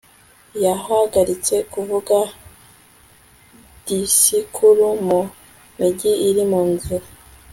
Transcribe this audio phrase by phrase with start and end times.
[0.63, 2.17] yahagaritse kuvuga
[3.85, 5.19] disikuru mu
[5.77, 7.05] mijyi iri mu nzira